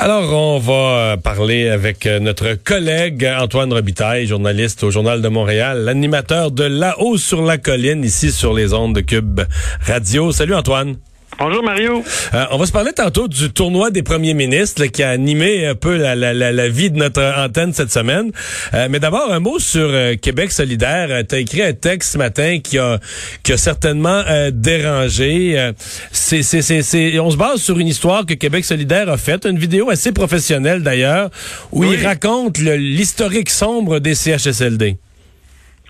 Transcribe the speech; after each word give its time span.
Alors, 0.00 0.32
on 0.32 0.58
va 0.60 1.16
parler 1.16 1.68
avec 1.68 2.06
notre 2.06 2.54
collègue 2.54 3.28
Antoine 3.36 3.72
Robitaille, 3.72 4.28
journaliste 4.28 4.84
au 4.84 4.92
Journal 4.92 5.20
de 5.20 5.26
Montréal, 5.26 5.80
l'animateur 5.84 6.52
de 6.52 6.62
La-haut 6.62 7.18
sur 7.18 7.42
la 7.42 7.58
colline, 7.58 8.04
ici 8.04 8.30
sur 8.30 8.54
les 8.54 8.74
ondes 8.74 8.94
de 8.94 9.00
Cube 9.00 9.40
Radio. 9.80 10.30
Salut 10.30 10.54
Antoine. 10.54 10.98
Bonjour 11.38 11.62
Mario. 11.62 12.02
Euh, 12.34 12.46
on 12.50 12.58
va 12.58 12.66
se 12.66 12.72
parler 12.72 12.92
tantôt 12.92 13.28
du 13.28 13.52
tournoi 13.52 13.92
des 13.92 14.02
premiers 14.02 14.34
ministres 14.34 14.86
qui 14.86 15.04
a 15.04 15.10
animé 15.10 15.68
un 15.68 15.76
peu 15.76 15.96
la, 15.96 16.16
la, 16.16 16.32
la, 16.34 16.68
vie 16.68 16.90
de 16.90 16.96
notre 16.96 17.22
antenne 17.38 17.72
cette 17.72 17.92
semaine. 17.92 18.32
Euh, 18.74 18.88
mais 18.90 18.98
d'abord 18.98 19.32
un 19.32 19.38
mot 19.38 19.60
sur 19.60 19.88
euh, 19.88 20.16
Québec 20.16 20.50
solidaire. 20.50 21.22
tu 21.28 21.36
as 21.36 21.38
écrit 21.38 21.62
un 21.62 21.74
texte 21.74 22.14
ce 22.14 22.18
matin 22.18 22.58
qui 22.58 22.76
a, 22.76 22.98
qui 23.44 23.52
a 23.52 23.56
certainement 23.56 24.24
dérangé. 24.50 25.72
c'est, 26.10 26.42
c'est, 26.42 26.82
c'est, 26.82 27.18
on 27.20 27.30
se 27.30 27.36
base 27.36 27.62
sur 27.62 27.78
une 27.78 27.86
histoire 27.86 28.26
que 28.26 28.34
Québec 28.34 28.64
solidaire 28.64 29.08
a 29.08 29.16
faite, 29.16 29.46
une 29.46 29.58
vidéo 29.58 29.90
assez 29.90 30.10
professionnelle 30.10 30.82
d'ailleurs, 30.82 31.30
où 31.70 31.84
il 31.84 32.04
raconte 32.04 32.58
l'historique 32.58 33.50
sombre 33.50 34.00
des 34.00 34.16
CHSLD. 34.16 34.96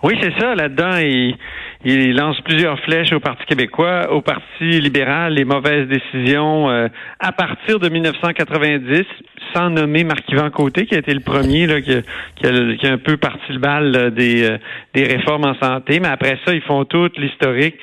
Oui, 0.02 0.14
c'est 0.20 0.38
ça. 0.38 0.54
Là-dedans, 0.54 0.98
il, 0.98 1.36
il, 1.84 2.14
lance 2.14 2.40
plusieurs 2.40 2.78
flèches 2.80 3.12
au 3.12 3.20
Parti 3.20 3.44
québécois, 3.46 4.12
au 4.12 4.20
Parti 4.20 4.80
libéral, 4.80 5.34
les 5.34 5.44
mauvaises 5.44 5.86
décisions 5.86 6.68
euh, 6.68 6.88
à 7.20 7.30
partir 7.30 7.78
de 7.78 7.88
1990, 7.88 9.04
sans 9.54 9.70
nommer 9.70 10.02
Marc-Yvan 10.02 10.50
Côté, 10.50 10.86
qui 10.86 10.96
a 10.96 10.98
été 10.98 11.14
le 11.14 11.20
premier 11.20 11.66
là, 11.66 11.80
qui, 11.80 11.94
a, 11.94 12.02
qui, 12.36 12.86
a, 12.86 12.92
un 12.92 12.98
peu 12.98 13.16
parti 13.16 13.52
le 13.52 13.58
bal 13.58 14.12
des, 14.12 14.42
euh, 14.42 14.58
des 14.92 15.04
réformes 15.04 15.44
en 15.44 15.54
santé. 15.54 16.00
Mais 16.00 16.08
après 16.08 16.38
ça, 16.44 16.52
ils 16.52 16.62
font 16.62 16.84
tout 16.84 17.10
l'historique, 17.16 17.76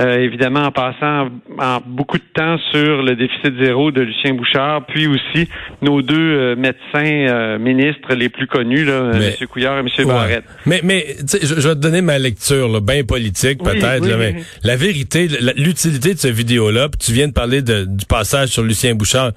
euh, 0.00 0.18
évidemment 0.18 0.62
en 0.62 0.72
passant 0.72 1.28
en 1.58 1.80
beaucoup 1.84 2.18
de 2.18 2.24
temps 2.34 2.56
sur 2.70 3.02
le 3.02 3.14
déficit 3.16 3.52
zéro 3.60 3.90
de 3.90 4.00
Lucien 4.00 4.32
Bouchard, 4.32 4.86
puis 4.86 5.06
aussi 5.06 5.48
nos 5.82 6.00
deux 6.00 6.56
médecins 6.56 7.58
ministres 7.58 8.14
les 8.14 8.30
plus 8.30 8.46
connus, 8.46 8.84
là, 8.84 9.10
M. 9.14 9.46
Couillard 9.46 9.76
et 9.76 9.80
M. 9.80 10.06
Barrette. 10.06 10.44
Mais, 10.64 10.80
mais 10.82 11.04
je, 11.20 11.46
je 11.46 11.68
vais 11.68 11.74
te 11.74 11.80
donner 11.80 12.00
ma 12.00 12.18
lecture, 12.18 12.80
bien 12.80 13.04
politique 13.04 13.41
peut-être, 13.48 14.06
mais 14.18 14.42
la 14.62 14.76
vérité, 14.76 15.28
l'utilité 15.56 16.14
de 16.14 16.18
cette 16.18 16.34
vidéo-là, 16.34 16.88
tu 16.98 17.12
viens 17.12 17.28
de 17.28 17.32
parler 17.32 17.62
du 17.62 18.06
passage 18.08 18.50
sur 18.50 18.62
Lucien 18.62 18.94
Bouchard. 18.94 19.32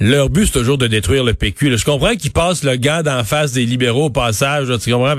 Leur 0.00 0.30
but, 0.30 0.46
c'est 0.46 0.52
toujours 0.52 0.78
de 0.78 0.86
détruire 0.86 1.24
le 1.24 1.34
PQ. 1.34 1.76
Je 1.76 1.84
comprends 1.84 2.14
qu'ils 2.14 2.30
passent 2.30 2.62
le 2.62 2.76
gars 2.76 3.02
d'en 3.02 3.24
face 3.24 3.52
des 3.52 3.66
libéraux 3.66 4.06
au 4.06 4.10
passage, 4.10 4.68
tu 4.82 4.92
comprends, 4.92 5.16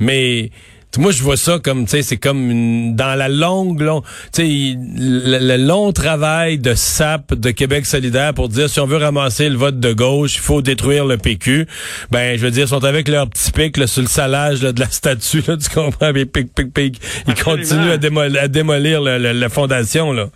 mais 0.00 0.50
moi, 0.98 1.12
je 1.12 1.22
vois 1.22 1.36
ça 1.36 1.58
comme, 1.58 1.84
tu 1.84 1.92
sais, 1.92 2.02
c'est 2.02 2.16
comme 2.16 2.94
dans 2.94 3.14
la 3.14 3.28
longue, 3.28 3.80
long, 3.80 4.02
tu 4.32 4.42
sais, 4.42 4.76
le, 4.76 5.56
long 5.56 5.92
travail 5.92 6.58
de 6.58 6.74
SAP, 6.74 7.34
de 7.34 7.50
Québec 7.50 7.86
solidaire 7.86 8.34
pour 8.34 8.48
dire 8.48 8.68
si 8.68 8.80
on 8.80 8.86
veut 8.86 8.96
ramasser 8.96 9.48
le 9.48 9.56
vote 9.56 9.80
de 9.80 9.92
gauche, 9.92 10.36
il 10.36 10.40
faut 10.40 10.62
détruire 10.62 11.04
le 11.04 11.16
PQ. 11.16 11.66
Ben, 12.10 12.38
je 12.38 12.42
veux 12.42 12.50
dire, 12.50 12.64
ils 12.64 12.68
sont 12.68 12.84
avec 12.84 13.08
leur 13.08 13.28
petit 13.28 13.52
pic 13.52 13.76
là, 13.76 13.86
sur 13.86 14.02
le 14.02 14.08
salage 14.08 14.60
de 14.60 14.80
la 14.80 14.90
statue, 14.90 15.42
là, 15.46 15.56
tu 15.60 15.68
comprends? 15.70 16.12
Pic, 16.12 16.54
pic, 16.54 16.72
pic. 16.72 17.00
Ils 17.28 17.34
continuent 17.34 17.90
à, 17.90 17.96
démolir, 17.96 18.42
à 18.42 18.48
démolir 18.48 19.00
la 19.00 19.48
fondation, 19.48 20.12
là. 20.12 20.28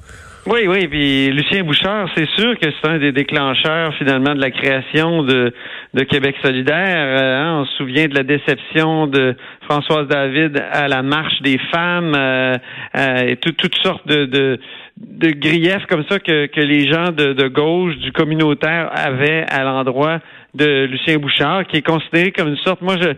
Oui, 0.52 0.66
oui, 0.66 0.88
puis 0.88 1.30
Lucien 1.30 1.62
Bouchard, 1.62 2.08
c'est 2.16 2.28
sûr 2.30 2.58
que 2.58 2.66
c'est 2.72 2.88
un 2.88 2.98
des 2.98 3.12
déclencheurs 3.12 3.94
finalement 3.94 4.34
de 4.34 4.40
la 4.40 4.50
création 4.50 5.22
de, 5.22 5.54
de 5.94 6.02
Québec 6.02 6.34
solidaire. 6.42 7.06
Euh, 7.06 7.40
hein. 7.40 7.60
on 7.60 7.64
se 7.66 7.76
souvient 7.76 8.08
de 8.08 8.16
la 8.16 8.24
déception 8.24 9.06
de 9.06 9.36
Françoise 9.68 10.08
David 10.08 10.60
à 10.72 10.88
la 10.88 11.02
marche 11.02 11.40
des 11.42 11.56
femmes 11.72 12.14
euh, 12.16 12.56
euh, 12.96 13.28
et 13.28 13.36
toutes 13.36 13.76
sortes 13.76 14.04
de, 14.08 14.24
de, 14.24 14.58
de, 14.96 15.30
griefs 15.30 15.86
comme 15.88 16.02
ça 16.08 16.18
que, 16.18 16.46
que 16.46 16.60
les 16.60 16.90
gens 16.90 17.12
de, 17.12 17.32
de 17.32 17.46
gauche, 17.46 17.96
du 17.98 18.10
communautaire 18.10 18.90
avaient 18.92 19.46
à 19.48 19.62
l'endroit 19.62 20.18
de 20.54 20.86
Lucien 20.86 21.18
Bouchard, 21.18 21.64
qui 21.68 21.76
est 21.76 21.86
considéré 21.86 22.32
comme 22.32 22.48
une 22.48 22.56
sorte, 22.56 22.80
moi 22.80 22.96
je 23.00 23.10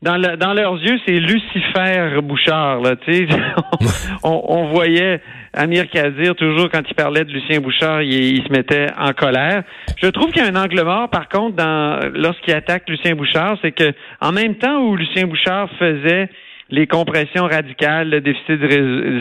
dans, 0.00 0.16
dans 0.36 0.54
leurs 0.54 0.80
yeux, 0.80 0.96
c'est 1.04 1.18
Lucifer 1.18 2.20
Bouchard. 2.22 2.80
Là, 2.82 2.94
on, 4.22 4.42
on 4.46 4.66
voyait 4.68 5.20
Amir 5.58 5.90
Kazir, 5.90 6.36
toujours 6.36 6.70
quand 6.70 6.82
il 6.88 6.94
parlait 6.94 7.24
de 7.24 7.32
Lucien 7.32 7.58
Bouchard, 7.58 8.02
il, 8.02 8.40
se 8.44 8.52
mettait 8.52 8.86
en 8.96 9.12
colère. 9.12 9.64
Je 10.00 10.06
trouve 10.06 10.30
qu'il 10.30 10.40
y 10.40 10.46
a 10.46 10.48
un 10.48 10.54
angle 10.54 10.84
mort, 10.84 11.10
par 11.10 11.28
contre, 11.28 11.56
dans 11.56 11.98
lorsqu'il 12.14 12.54
attaque 12.54 12.88
Lucien 12.88 13.16
Bouchard, 13.16 13.58
c'est 13.60 13.72
que 13.72 13.92
en 14.20 14.30
même 14.30 14.54
temps 14.54 14.80
où 14.84 14.94
Lucien 14.94 15.26
Bouchard 15.26 15.68
faisait 15.76 16.28
les 16.70 16.86
compressions 16.86 17.44
radicales, 17.44 18.10
le 18.10 18.20
déficit 18.20 18.60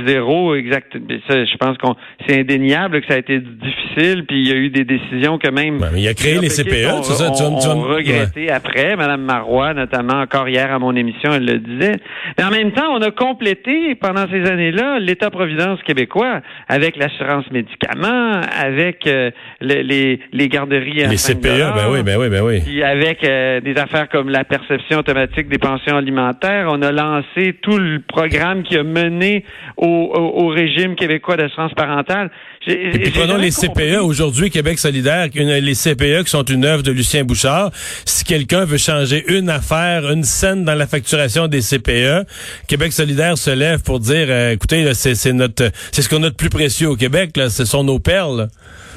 zéro, 0.05 0.53
exact. 0.55 0.91
je 0.93 1.57
pense 1.57 1.77
qu'on 1.77 1.95
c'est 2.27 2.41
indéniable 2.41 3.01
que 3.01 3.07
ça 3.07 3.13
a 3.13 3.17
été 3.17 3.39
difficile, 3.39 4.25
puis 4.27 4.41
il 4.41 4.47
y 4.49 4.51
a 4.51 4.55
eu 4.55 4.69
des 4.69 4.83
décisions 4.83 5.37
que 5.37 5.49
même. 5.49 5.77
Ben, 5.77 5.91
il 5.95 6.05
a 6.07 6.13
créé 6.13 6.39
les 6.39 6.49
CPE, 6.49 7.03
c'est 7.03 7.13
ça. 7.13 7.31
Tu, 7.31 7.43
regretté 7.43 8.51
après, 8.51 8.97
Madame 8.97 9.21
Marois, 9.21 9.73
notamment 9.73 10.21
encore 10.21 10.49
hier 10.49 10.73
à 10.73 10.79
mon 10.79 10.93
émission, 10.95 11.31
elle 11.33 11.45
le 11.45 11.59
disait. 11.59 11.95
Mais 12.37 12.43
en 12.43 12.49
même 12.49 12.71
temps, 12.73 12.91
on 12.91 13.01
a 13.01 13.11
complété 13.11 13.95
pendant 13.95 14.27
ces 14.29 14.45
années-là 14.45 14.99
l'État-providence 14.99 15.81
québécois 15.83 16.41
avec 16.67 16.97
l'assurance 16.97 17.49
médicaments, 17.51 18.41
avec 18.59 19.07
euh, 19.07 19.31
les, 19.61 20.19
les 20.33 20.49
garderies. 20.49 21.07
Les 21.07 21.15
CPE, 21.15 21.43
ben 21.43 21.89
oui, 21.91 22.03
ben 22.03 22.17
oui, 22.19 22.29
ben 22.29 22.41
oui. 22.43 22.59
Puis 22.59 22.83
avec 22.83 23.23
euh, 23.23 23.61
des 23.61 23.77
affaires 23.77 24.09
comme 24.09 24.29
la 24.29 24.43
perception 24.43 24.99
automatique 24.99 25.47
des 25.47 25.59
pensions 25.59 25.95
alimentaires, 25.95 26.67
on 26.69 26.81
a 26.81 26.91
lancé 26.91 27.36
tout 27.61 27.77
le 27.77 28.01
programme 28.01 28.63
qui 28.63 28.77
a 28.77 28.83
mené 28.83 29.43
au, 29.77 30.47
régime 30.47 30.95
québécois 30.95 31.37
d'assurance 31.37 31.73
parentale. 31.73 32.31
Et 32.67 32.99
puis 32.99 33.11
prenons 33.11 33.37
les 33.37 33.51
CPE. 33.51 34.01
Aujourd'hui, 34.01 34.49
Québec 34.49 34.77
solidaire, 34.79 35.27
les 35.33 35.73
CPE 35.73 36.23
qui 36.23 36.29
sont 36.29 36.43
une 36.43 36.65
œuvre 36.65 36.83
de 36.83 36.91
Lucien 36.91 37.23
Bouchard. 37.23 37.71
Si 38.05 38.23
quelqu'un 38.23 38.65
veut 38.65 38.77
changer 38.77 39.23
une 39.29 39.49
affaire, 39.49 40.09
une 40.11 40.23
scène 40.23 40.65
dans 40.65 40.75
la 40.75 40.87
facturation 40.87 41.47
des 41.47 41.61
CPE, 41.61 42.27
Québec 42.67 42.91
solidaire 42.91 43.37
se 43.37 43.51
lève 43.51 43.83
pour 43.83 43.99
dire, 43.99 44.27
euh, 44.29 44.53
écoutez, 44.53 44.93
c'est 44.93 45.33
notre, 45.33 45.71
c'est 45.91 46.01
ce 46.01 46.09
qu'on 46.09 46.23
a 46.23 46.29
de 46.29 46.35
plus 46.35 46.49
précieux 46.49 46.89
au 46.89 46.95
Québec. 46.95 47.37
Là, 47.37 47.49
ce 47.49 47.65
sont 47.65 47.83
nos 47.83 47.99
perles. 47.99 48.49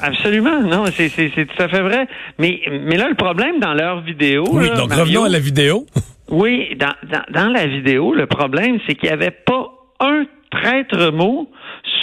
Absolument, 0.03 0.63
non, 0.63 0.85
c'est 0.95 1.11
tout 1.11 1.63
à 1.63 1.69
fait 1.69 1.83
vrai. 1.83 2.07
Mais, 2.39 2.61
mais 2.71 2.97
là, 2.97 3.09
le 3.09 3.15
problème 3.15 3.61
dans 3.61 3.75
leur 3.75 4.01
vidéo. 4.01 4.45
Oui, 4.51 4.69
donc 4.77 4.93
revenons 4.93 5.25
à 5.25 5.29
la 5.29 5.39
vidéo. 5.39 5.87
Oui, 6.31 6.77
dans, 6.77 6.95
dans, 7.33 7.49
la 7.49 7.67
vidéo, 7.67 8.15
le 8.15 8.27
problème, 8.27 8.79
c'est 8.87 8.95
qu'il 8.95 9.09
n'y 9.09 9.15
avait 9.15 9.33
pas 9.33 9.69
un 9.99 10.25
traître 10.51 11.13
mot 11.13 11.51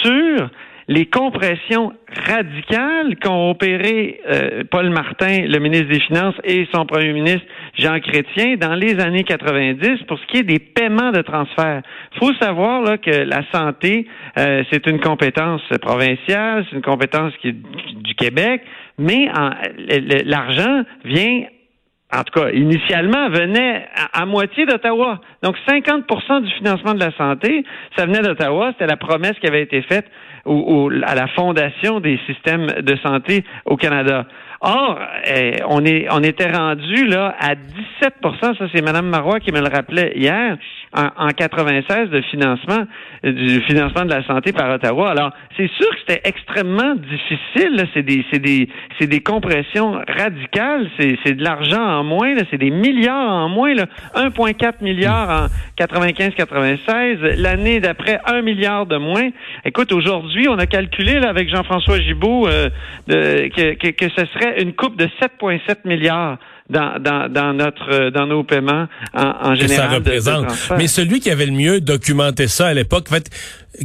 sur 0.02 0.50
les 0.86 1.06
compressions 1.06 1.92
radicales 2.26 3.16
qu'ont 3.22 3.50
opéré 3.50 4.20
euh, 4.26 4.64
Paul 4.70 4.90
Martin, 4.90 5.46
le 5.46 5.58
ministre 5.58 5.88
des 5.88 6.00
Finances, 6.00 6.34
et 6.44 6.66
son 6.72 6.84
premier 6.86 7.12
ministre 7.12 7.46
Jean 7.78 8.00
Chrétien 8.00 8.56
dans 8.56 8.74
les 8.74 9.00
années 9.00 9.24
90 9.24 10.04
pour 10.06 10.18
ce 10.18 10.26
qui 10.26 10.38
est 10.38 10.42
des 10.42 10.58
paiements 10.58 11.10
de 11.10 11.20
transfert. 11.22 11.82
Il 12.14 12.18
faut 12.18 12.34
savoir 12.34 12.82
là, 12.82 12.98
que 12.98 13.10
la 13.10 13.42
santé, 13.52 14.06
euh, 14.38 14.62
c'est 14.70 14.86
une 14.86 15.00
compétence 15.00 15.62
provinciale, 15.80 16.66
c'est 16.68 16.76
une 16.76 16.82
compétence 16.82 17.32
qui 17.40 17.48
est 17.48 17.56
du 18.02 18.14
Québec, 18.14 18.62
mais 18.98 19.28
l'argent 20.24 20.84
vient 21.04 21.44
en 22.10 22.22
tout 22.22 22.40
cas, 22.40 22.50
initialement, 22.50 23.28
venait 23.28 23.86
à, 24.14 24.24
moitié 24.24 24.64
d'Ottawa. 24.64 25.20
Donc, 25.42 25.56
50% 25.68 26.42
du 26.42 26.50
financement 26.52 26.94
de 26.94 27.00
la 27.00 27.12
santé, 27.12 27.64
ça 27.96 28.06
venait 28.06 28.20
d'Ottawa. 28.20 28.70
C'était 28.72 28.86
la 28.86 28.96
promesse 28.96 29.34
qui 29.40 29.46
avait 29.46 29.62
été 29.62 29.82
faite 29.82 30.06
à 30.46 31.14
la 31.14 31.26
fondation 31.36 32.00
des 32.00 32.18
systèmes 32.26 32.66
de 32.66 32.96
santé 33.04 33.44
au 33.66 33.76
Canada. 33.76 34.26
Or, 34.60 34.98
eh, 35.26 35.56
on, 35.68 35.84
est, 35.84 36.06
on 36.10 36.22
était 36.22 36.50
rendu 36.50 37.06
là 37.06 37.36
à 37.38 37.54
17% 37.54 38.58
ça 38.58 38.66
c'est 38.72 38.82
Mme 38.82 39.06
Marois 39.06 39.38
qui 39.38 39.52
me 39.52 39.60
le 39.60 39.68
rappelait 39.68 40.14
hier, 40.16 40.56
en, 40.92 41.08
en 41.16 41.28
96 41.28 42.10
de 42.10 42.20
financement, 42.22 42.84
du 43.22 43.60
financement 43.62 44.04
de 44.04 44.10
la 44.10 44.24
santé 44.24 44.52
par 44.52 44.70
Ottawa. 44.70 45.10
Alors, 45.10 45.32
c'est 45.56 45.70
sûr 45.72 45.88
que 45.90 45.96
c'était 46.06 46.20
extrêmement 46.24 46.94
difficile. 46.94 47.86
C'est 47.94 48.02
des, 48.02 48.24
c'est 48.32 48.38
des, 48.38 48.68
c'est 48.98 49.06
des 49.06 49.20
compressions 49.20 50.00
radicales. 50.08 50.88
C'est, 50.98 51.18
c'est 51.24 51.34
de 51.34 51.44
l'argent 51.44 51.82
en 51.82 52.04
moins. 52.04 52.34
C'est 52.50 52.58
des 52.58 52.70
milliards 52.70 53.30
en 53.30 53.48
moins. 53.48 53.74
1,4 54.14 54.82
milliard 54.82 55.48
en 55.48 55.84
95-96. 55.84 57.36
L'année 57.36 57.80
d'après, 57.80 58.20
1 58.26 58.42
milliard 58.42 58.86
de 58.86 58.96
moins. 58.96 59.28
Écoute, 59.64 59.92
aujourd'hui, 59.92 60.48
on 60.48 60.58
a 60.58 60.66
calculé 60.66 61.20
là, 61.20 61.28
avec 61.28 61.50
Jean-François 61.50 62.00
Gibault 62.00 62.48
euh, 62.48 62.68
que, 63.06 63.74
que, 63.74 63.88
que 63.88 64.08
ce 64.08 64.26
serait 64.26 64.62
une 64.62 64.72
coupe 64.72 64.96
de 64.96 65.06
7,7 65.20 65.76
milliards 65.84 66.38
dans, 66.70 67.00
dans, 67.00 67.32
dans 67.32 67.54
notre 67.54 68.10
dans 68.10 68.26
nos 68.26 68.44
paiements 68.44 68.86
en, 69.14 69.54
général. 69.54 69.88
ça 69.90 69.94
représente. 69.94 70.46
Mais 70.76 70.86
celui 70.86 71.20
qui 71.20 71.30
avait 71.30 71.46
le 71.46 71.52
mieux 71.52 71.80
documenté 71.80 72.46
ça 72.48 72.66
à 72.68 72.74
l'époque, 72.74 73.06
en 73.10 73.14
fait, 73.14 73.30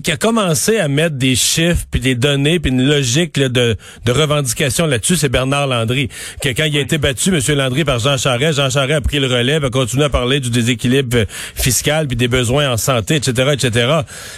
qui 0.04 0.12
a 0.12 0.18
commencé 0.18 0.80
à 0.80 0.88
mettre 0.88 1.16
des 1.16 1.36
chiffres 1.36 1.86
puis 1.90 2.00
des 2.00 2.16
données 2.16 2.60
puis 2.60 2.72
une 2.72 2.86
logique 2.86 3.40
de, 3.40 3.76
de 4.06 4.12
revendication 4.12 4.86
là-dessus, 4.86 5.18
c'est 5.18 5.30
Bernard 5.30 5.68
Landry. 5.68 6.10
Que 6.42 6.50
quand 6.50 6.66
il 6.66 6.78
a 6.78 6.82
été 6.82 6.98
battu, 6.98 7.30
M. 7.30 7.40
Landry, 7.56 7.84
par 7.84 8.00
Jean 8.00 8.18
Charest, 8.18 8.58
Jean 8.58 8.70
Charest 8.70 8.98
a 8.98 9.02
pris 9.02 9.20
le 9.20 9.28
relais, 9.28 9.64
a 9.64 9.70
continué 9.70 10.06
à 10.06 10.10
parler 10.10 10.40
du 10.40 10.50
déséquilibre 10.50 11.26
fiscal 11.56 12.08
puis 12.08 12.18
des 12.18 12.28
besoins 12.28 12.72
en 12.72 12.78
santé, 12.78 13.16
etc., 13.16 13.52
etc. 13.54 13.88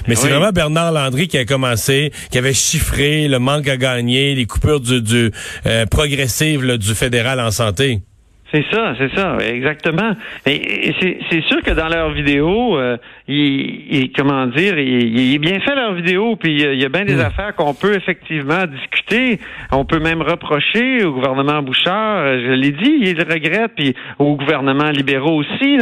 Mais 0.08 0.16
c'est 0.16 0.30
vraiment 0.30 0.52
Bernard 0.52 0.92
Landry 0.92 1.28
qui 1.28 1.38
a 1.38 1.46
commencé, 1.46 2.12
qui 2.32 2.38
avait 2.38 2.54
chiffré 2.54 3.28
le 3.28 3.40
manque 3.40 3.68
à 3.68 3.78
gagner, 3.78 4.36
les 4.36 4.46
coupures 4.46 4.82
du, 4.82 5.02
du 5.02 5.32
euh, 5.66 5.86
progressives 5.86 6.78
du 6.78 6.96
fédéral 6.96 7.40
en 7.40 7.52
santé. 7.52 8.02
C'est 8.56 8.66
ça, 8.72 8.96
c'est 8.98 9.13
ça, 9.13 9.38
exactement. 9.46 10.13
Et, 10.46 10.94
c'est 11.30 11.42
sûr 11.42 11.62
que 11.62 11.72
dans 11.72 11.90
leur 11.90 12.12
vidéo, 12.12 12.78
euh, 12.78 12.96
il, 13.28 14.13
comment 14.16 14.48
dire, 14.48 14.80
il, 14.80 15.36
est 15.36 15.40
bien 15.40 15.60
fait 15.60 15.75
leur 15.75 15.94
vidéo, 15.94 16.38
puis 16.38 16.54
il 16.54 16.81
y 16.81 16.86
a 16.86 16.90
bien 16.90 17.04
des 17.04 17.16
hmm. 17.16 17.19
affaires 17.25 17.54
qu'on 17.56 17.74
peut 17.74 17.96
effectivement 17.96 18.66
discuter. 18.66 19.42
On 19.74 19.84
peut 19.84 20.00
même 20.00 20.22
reprocher 20.22 21.04
au 21.04 21.12
gouvernement 21.12 21.62
Bouchard, 21.63 22.40
je 22.40 22.52
l'ai 22.52 22.72
dit, 22.72 22.98
il 23.02 23.18
le 23.18 23.24
regrette, 23.24 23.74
puis 23.75 23.94
au 24.19 24.36
gouvernement 24.38 24.90
libéraux 24.90 25.42
aussi, 25.42 25.78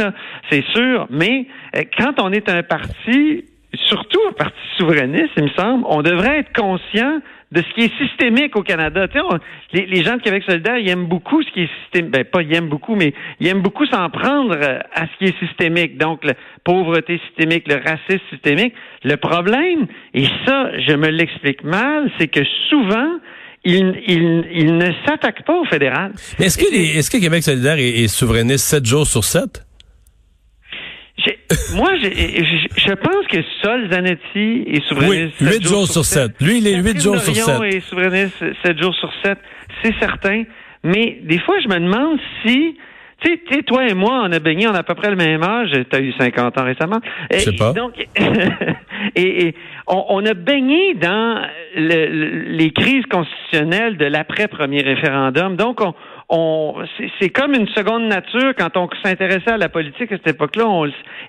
c'est 0.50 0.64
sûr. 0.74 1.06
Mais 1.10 1.46
euh, 1.76 1.82
quand 1.96 2.20
on 2.20 2.32
est 2.32 2.48
un 2.48 2.64
parti, 2.64 3.44
surtout 3.74 4.20
un 4.30 4.32
parti 4.32 4.58
souverainiste, 4.78 5.30
il 5.36 5.44
me 5.44 5.48
semble, 5.50 5.84
on 5.88 6.02
devrait 6.02 6.40
être 6.40 6.52
conscient 6.52 7.20
de 7.54 7.62
ce 7.62 7.74
qui 7.74 7.82
est 7.82 7.98
systémique 7.98 8.56
au 8.56 8.62
Canada. 8.62 9.06
Tu 9.06 9.18
sais, 9.18 9.86
les, 9.86 10.02
gens 10.02 10.16
de 10.16 10.22
Québec 10.22 10.42
solidaire, 10.44 10.76
ils 10.76 10.88
aiment 10.88 11.06
beaucoup 11.06 11.40
ce 11.42 11.50
qui 11.52 11.62
est 11.62 11.70
systémique. 11.82 12.10
Ben, 12.10 12.24
pas 12.24 12.42
ils 12.42 12.52
aiment 12.52 12.68
beaucoup, 12.68 12.96
mais 12.96 13.14
ils 13.38 13.46
aiment 13.46 13.62
beaucoup 13.62 13.86
s'en 13.86 14.10
prendre 14.10 14.56
euh, 14.56 14.80
à 14.92 15.02
ce 15.06 15.18
qui 15.18 15.24
est 15.26 15.38
systémique. 15.38 15.96
Donc, 15.96 16.24
la 16.24 16.34
pauvreté 16.64 17.20
systémique, 17.28 17.68
le 17.68 17.76
racisme 17.76 18.24
systémique. 18.30 18.74
Le 19.04 19.16
problème, 19.16 19.86
et 20.14 20.26
ça, 20.44 20.70
je 20.80 20.94
me 20.96 21.08
l'explique 21.08 21.62
mal, 21.62 22.10
c'est 22.18 22.26
que 22.26 22.40
souvent, 22.68 23.20
ils 23.64 24.02
il, 24.08 24.76
ne 24.76 24.90
s'attaquent 25.06 25.44
pas 25.44 25.60
au 25.60 25.64
fédéral. 25.64 26.12
Est-ce 26.40 26.58
que, 26.58 26.64
est-ce 26.98 27.08
que 27.08 27.18
Québec 27.18 27.44
solidaire 27.44 27.78
est, 27.78 28.02
est 28.02 28.08
souverainiste 28.08 28.66
7 28.66 28.84
jours 28.84 29.06
sur 29.06 29.22
7? 29.22 29.64
Moi, 31.74 31.94
je 31.96 32.92
pense 32.94 33.26
que 33.28 33.38
Sol 33.62 33.90
Zanetti 33.90 34.64
est 34.66 34.86
souverainiste. 34.88 35.40
Oui, 35.40 35.48
8 35.52 35.66
jours, 35.66 35.86
sur 35.86 36.04
7. 36.04 36.32
Lui, 36.40 36.58
il 36.58 36.66
est 36.66 36.76
8 36.76 37.00
jours 37.00 37.18
sur 37.18 37.34
7. 37.34 37.62
est 37.64 37.80
souverainiste 37.80 38.44
7 38.64 38.80
jours 38.80 38.94
sur 38.94 39.10
7, 39.24 39.38
c'est 39.82 39.94
certain. 39.98 40.44
Mais 40.82 41.18
des 41.22 41.38
fois, 41.38 41.56
je 41.60 41.68
me 41.68 41.80
demande 41.80 42.18
si 42.44 42.76
tu 43.24 43.40
sais, 43.50 43.62
toi 43.62 43.86
et 43.86 43.94
moi, 43.94 44.22
on 44.24 44.32
a 44.32 44.38
baigné, 44.38 44.68
on 44.68 44.74
a 44.74 44.80
à 44.80 44.82
peu 44.82 44.94
près 44.94 45.08
le 45.08 45.16
même 45.16 45.42
âge. 45.42 45.70
Tu 45.70 45.96
as 45.96 46.00
eu 46.00 46.12
50 46.12 46.58
ans 46.58 46.64
récemment. 46.64 47.00
Je 47.32 47.38
sais 47.38 47.52
pas. 47.52 47.72
Donc, 47.72 47.94
et, 49.16 49.54
on, 49.86 50.24
a 50.26 50.34
baigné 50.34 50.94
dans 50.94 51.42
les 51.76 52.70
crises 52.74 53.06
constitutionnelles 53.06 53.96
de 53.96 54.04
l'après-premier 54.04 54.82
référendum. 54.82 55.56
Donc, 55.56 55.80
on, 55.80 55.94
on 55.94 55.94
c'est 57.20 57.30
comme 57.30 57.54
une 57.54 57.68
seconde 57.68 58.08
nature 58.08 58.54
quand 58.56 58.76
on 58.76 58.88
s'intéressait 59.02 59.52
à 59.52 59.56
la 59.56 59.68
politique 59.68 60.12
à 60.12 60.16
cette 60.16 60.34
époque-là. 60.34 60.64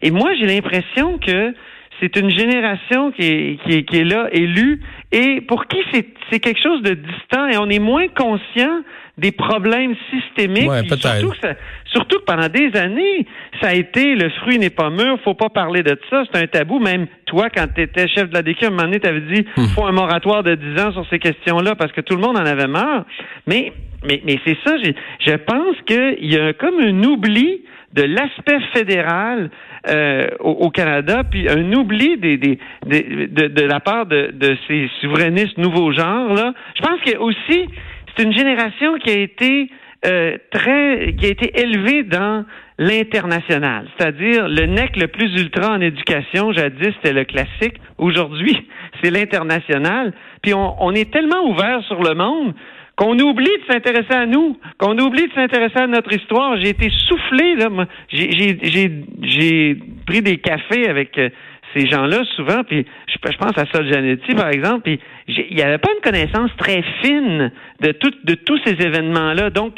Et 0.02 0.12
moi, 0.12 0.32
j'ai 0.40 0.46
l'impression 0.46 1.18
que 1.18 1.54
c'est 2.00 2.16
une 2.18 2.30
génération 2.30 3.12
qui 3.12 3.24
est, 3.24 3.60
qui 3.64 3.74
est, 3.78 3.84
qui 3.84 3.98
est 3.98 4.04
là, 4.04 4.28
élue, 4.32 4.82
et 5.12 5.42
pour 5.42 5.68
qui 5.68 5.78
c'est 5.92 6.40
quelque 6.40 6.62
chose 6.62 6.82
de 6.82 6.94
distant, 6.94 7.48
et 7.48 7.58
on 7.58 7.70
est 7.70 7.80
moins 7.80 8.08
conscient 8.08 8.82
des 9.18 9.32
problèmes 9.32 9.96
systémiques. 10.12 10.70
surtout, 11.00 11.30
que 11.30 11.48
surtout 11.86 12.20
que 12.20 12.26
pendant 12.26 12.50
des 12.50 12.76
années, 12.78 13.26
ça 13.62 13.70
a 13.70 13.74
été 13.74 14.16
le 14.16 14.30
fruit 14.42 14.60
n'est 14.60 14.70
pas 14.70 14.90
mûr, 14.90 15.18
faut 15.24 15.34
pas 15.36 15.50
parler 15.50 15.84
de 15.84 15.98
ça, 16.10 16.24
c'est 16.32 16.42
un 16.42 16.48
tabou. 16.48 16.80
Même 16.80 17.08
toi, 17.26 17.50
quand 17.50 17.68
tu 17.74 17.82
étais 17.82 18.08
chef 18.08 18.30
de 18.30 18.34
la 18.34 18.42
DQ, 18.42 18.66
à 18.66 18.68
un 18.68 18.72
moment 18.72 18.84
donné, 18.84 19.00
tu 19.00 19.08
avais 19.08 19.22
dit 19.22 19.46
hmm. 19.56 19.68
faut 19.68 19.86
un 19.86 19.94
moratoire 19.94 20.44
de 20.44 20.56
10 20.56 20.82
ans 20.82 20.92
sur 20.92 21.08
ces 21.10 21.20
questions-là 21.20 21.76
parce 21.76 21.94
que 21.94 22.02
tout 22.02 22.16
le 22.16 22.22
monde 22.22 22.38
en 22.38 22.46
avait 22.46 22.68
marre. 22.68 23.06
Mais, 23.48 23.72
mais, 24.06 24.22
mais 24.26 24.40
c'est 24.46 24.58
ça, 24.66 24.76
je 24.78 25.36
pense 25.36 25.76
qu'il 25.88 26.30
y 26.30 26.38
a 26.38 26.54
comme 26.54 26.80
un 26.80 27.04
oubli 27.04 27.62
de 27.94 28.04
l'aspect 28.04 28.60
fédéral 28.74 29.50
euh, 29.88 30.28
au, 30.40 30.70
Canada, 30.70 31.24
puis 31.24 31.50
un 31.50 31.72
oubli 31.74 32.18
des, 32.18 32.38
des, 32.38 32.60
de, 32.86 33.48
de, 33.48 33.62
la 33.64 33.80
part 33.80 34.06
de, 34.06 34.32
de 34.34 34.58
ces 34.68 34.90
souverainistes 35.02 35.58
nouveaux 35.58 35.92
genres 35.92 36.34
là. 36.34 36.54
Je 36.76 36.82
pense 36.82 37.00
que 37.02 37.18
aussi 37.18 37.70
c'est 38.16 38.24
une 38.24 38.34
génération 38.34 38.98
qui 38.98 39.10
a 39.10 39.20
été 39.20 39.70
euh, 40.06 40.38
très, 40.52 41.16
qui 41.18 41.26
a 41.26 41.30
été 41.30 41.60
élevée 41.60 42.04
dans 42.04 42.46
l'international, 42.78 43.88
c'est-à-dire 43.98 44.48
le 44.48 44.66
nec 44.66 44.98
le 44.98 45.08
plus 45.08 45.34
ultra 45.42 45.72
en 45.72 45.82
éducation. 45.82 46.52
Jadis, 46.52 46.94
c'était 46.98 47.14
le 47.14 47.24
classique. 47.24 47.76
Aujourd'hui, 47.98 48.68
c'est 49.02 49.10
l'international. 49.10 50.14
Puis 50.42 50.54
on, 50.54 50.76
on 50.84 50.92
est 50.92 51.12
tellement 51.12 51.50
ouvert 51.50 51.82
sur 51.84 52.04
le 52.04 52.14
monde 52.14 52.54
qu'on 52.96 53.20
oublie 53.20 53.46
de 53.46 53.74
s'intéresser 53.74 54.14
à 54.14 54.26
nous, 54.26 54.58
qu'on 54.78 54.98
oublie 54.98 55.28
de 55.28 55.34
s'intéresser 55.34 55.80
à 55.80 55.88
notre 55.88 56.14
histoire. 56.14 56.58
J'ai 56.58 56.70
été 56.70 56.90
soufflé, 57.08 57.56
là, 57.56 57.70
j'ai 58.10 59.78
pris 60.06 60.22
des 60.22 60.38
cafés 60.38 60.88
avec 60.88 61.18
euh, 61.18 61.30
ces 61.76 61.88
gens-là 61.88 62.24
souvent, 62.36 62.64
puis 62.64 62.86
je, 63.08 63.38
pense 63.38 63.58
à 63.58 63.66
Sol 63.66 63.92
Janetti, 63.92 64.34
par 64.34 64.50
exemple, 64.50 64.82
puis 64.84 65.00
il 65.28 65.56
n'y 65.56 65.62
avait 65.62 65.78
pas 65.78 65.90
une 65.94 66.02
connaissance 66.02 66.52
très 66.58 66.84
fine 67.04 67.52
de, 67.82 67.92
tout, 67.92 68.12
de 68.24 68.36
tous 68.36 68.60
ces 68.66 68.74
événements-là. 68.74 69.50
Donc, 69.50 69.76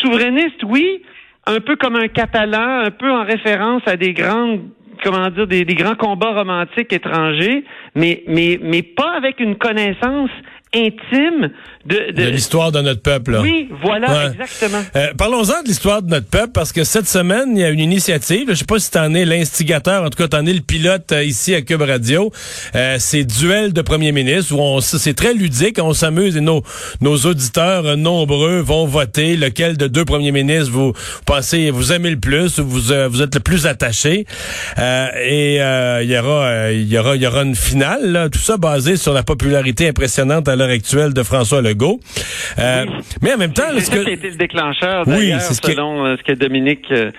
souverainiste, 0.00 0.62
oui, 0.64 1.02
un 1.46 1.58
peu 1.60 1.74
comme 1.74 1.96
un 1.96 2.08
catalan, 2.08 2.84
un 2.84 2.90
peu 2.90 3.10
en 3.10 3.24
référence 3.24 3.82
à 3.86 3.96
des 3.96 4.12
grandes 4.12 4.60
comment 5.02 5.30
dire, 5.30 5.46
des, 5.46 5.64
des, 5.64 5.74
grands 5.74 5.94
combats 5.94 6.34
romantiques 6.34 6.92
étrangers, 6.92 7.64
mais, 7.94 8.22
mais, 8.26 8.58
mais 8.62 8.82
pas 8.82 9.12
avec 9.16 9.40
une 9.40 9.56
connaissance 9.56 10.30
intime 10.74 11.50
de, 11.84 12.12
de... 12.12 12.24
l'histoire 12.24 12.70
de 12.70 12.80
notre 12.80 13.02
peuple. 13.02 13.38
Oui, 13.42 13.68
voilà, 13.82 14.26
exactement. 14.28 14.82
Euh, 14.94 15.08
Parlons-en 15.16 15.62
de 15.62 15.68
l'histoire 15.68 16.02
de 16.02 16.10
notre 16.10 16.28
peuple 16.28 16.52
parce 16.52 16.72
que 16.72 16.84
cette 16.84 17.08
semaine, 17.08 17.56
il 17.56 17.60
y 17.60 17.64
a 17.64 17.70
une 17.70 17.80
initiative. 17.80 18.48
Je 18.50 18.54
sais 18.54 18.64
pas 18.64 18.78
si 18.78 18.90
tu 18.90 18.98
en 18.98 19.12
es 19.14 19.24
l'instigateur, 19.24 20.04
en 20.04 20.10
tout 20.10 20.18
cas, 20.18 20.28
tu 20.28 20.36
en 20.36 20.46
es 20.46 20.52
le 20.52 20.60
pilote 20.60 21.10
euh, 21.12 21.24
ici 21.24 21.54
à 21.54 21.62
Cube 21.62 21.82
Radio. 21.82 22.30
Euh, 22.74 22.96
c'est 22.98 23.24
Duel 23.24 23.72
de 23.72 23.82
Premier 23.82 24.12
ministre 24.12 24.54
où 24.54 24.60
on, 24.60 24.80
c'est 24.80 25.14
très 25.14 25.34
ludique, 25.34 25.78
on 25.82 25.92
s'amuse 25.92 26.36
et 26.36 26.40
nos, 26.40 26.62
nos 27.00 27.16
auditeurs 27.16 27.86
euh, 27.86 27.96
nombreux 27.96 28.60
vont 28.60 28.86
voter 28.86 29.36
lequel 29.36 29.76
de 29.76 29.88
deux 29.88 30.04
premiers 30.04 30.32
ministres 30.32 30.70
vous, 30.70 30.92
pensez, 31.26 31.70
vous 31.70 31.92
aimez 31.92 32.10
le 32.10 32.20
plus 32.20 32.58
ou 32.58 32.66
vous, 32.66 32.92
vous 33.08 33.22
êtes 33.22 33.34
le 33.34 33.40
plus 33.40 33.66
attaché. 33.66 34.24
et 34.78 35.56
il 35.56 36.10
y 36.10 36.18
aura, 36.18 36.70
il 36.70 36.88
y 36.88 36.98
aura, 36.98 37.16
il 37.16 37.22
y 37.22 37.26
aura 37.26 37.42
une 37.42 37.56
finale. 37.56 38.12
Là, 38.12 38.28
tout 38.28 38.38
ça 38.38 38.56
basé 38.56 38.96
sur 38.96 39.12
la 39.12 39.22
popularité 39.22 39.88
impressionnante 39.88 40.46
à 40.48 40.56
l'heure 40.60 40.70
actuelle 40.70 41.12
de 41.14 41.22
François 41.22 41.62
Legault. 41.62 42.00
Euh, 42.58 42.86
mais 43.22 43.34
en 43.34 43.38
même 43.38 43.52
temps, 43.52 43.62
c'est 43.74 43.80
ce 43.80 43.90
que... 43.90 44.08
été 44.08 44.30
le 44.30 44.36
déclencheur, 44.36 45.04
oui, 45.06 45.32
c'est 45.40 45.54
ce 45.54 45.60
selon 45.62 46.04
euh, 46.04 46.16
ce 46.16 46.22
que 46.22 46.38
Dominique 46.38 46.86
euh, 46.90 47.10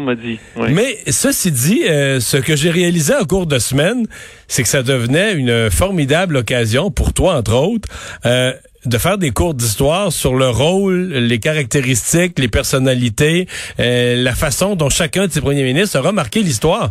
m'a 0.00 0.14
dit. 0.14 0.38
Mais 0.56 0.98
ceci 1.06 1.50
dit, 1.50 1.82
euh, 1.88 2.20
ce 2.20 2.36
que 2.36 2.56
j'ai 2.56 2.70
réalisé 2.70 3.14
en 3.14 3.24
cours 3.24 3.46
de 3.46 3.58
semaine, 3.58 4.06
c'est 4.48 4.62
que 4.62 4.68
ça 4.68 4.82
devenait 4.82 5.34
une 5.34 5.70
formidable 5.70 6.36
occasion 6.38 6.90
pour 6.90 7.12
toi, 7.12 7.36
entre 7.36 7.54
autres. 7.54 7.88
de 8.24 8.98
faire 8.98 9.16
des 9.16 9.30
cours 9.30 9.54
d'histoire 9.54 10.12
sur 10.12 10.34
le 10.34 10.48
rôle, 10.48 11.08
les 11.14 11.38
caractéristiques, 11.38 12.38
les 12.38 12.48
personnalités, 12.48 13.46
la 13.78 14.34
façon 14.34 14.76
dont 14.76 14.90
chacun 14.90 15.26
de 15.26 15.32
ces 15.32 15.40
premiers 15.40 15.62
ministres 15.62 15.96
a 15.96 16.02
remarqué 16.02 16.40
l'histoire. 16.40 16.90